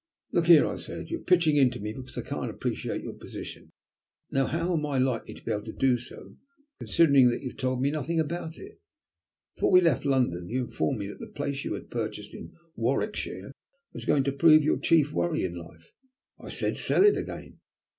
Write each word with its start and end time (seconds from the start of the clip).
"Look 0.31 0.47
here," 0.47 0.65
I 0.65 0.77
said, 0.77 1.11
"you're 1.11 1.19
pitching 1.21 1.57
into 1.57 1.79
me 1.79 1.93
because 1.93 2.17
I 2.17 2.23
can't 2.23 2.49
appreciate 2.49 3.03
your 3.03 3.13
position. 3.13 3.71
Now 4.31 4.47
how 4.47 4.75
am 4.75 4.83
I 4.83 4.97
likely 4.97 5.35
to 5.35 5.45
be 5.45 5.51
able 5.51 5.65
to 5.65 5.71
do 5.73 5.99
so, 5.99 6.37
considering 6.79 7.29
that 7.29 7.43
you've 7.43 7.57
told 7.57 7.83
me 7.83 7.91
nothing 7.91 8.19
about 8.19 8.57
it? 8.57 8.81
Before 9.55 9.69
we 9.71 9.79
left 9.79 10.03
London 10.03 10.49
you 10.49 10.63
informed 10.63 10.97
me 10.97 11.07
that 11.09 11.19
the 11.19 11.27
place 11.27 11.63
you 11.63 11.73
had 11.75 11.91
purchased 11.91 12.33
in 12.33 12.51
Warwickshire 12.75 13.51
was 13.93 14.05
going 14.05 14.23
to 14.23 14.31
prove 14.31 14.63
your 14.63 14.79
chief 14.79 15.11
worry 15.13 15.43
in 15.43 15.53
life. 15.53 15.91
I 16.39 16.49
said, 16.49 16.77
'sell 16.77 17.03
it 17.03 17.15
again.' 17.15 17.59